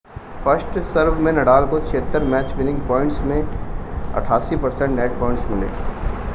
[0.45, 3.41] first serve में Nadal को 76 match winning points में
[4.15, 5.67] 88% नेट पॉइंट्स मिले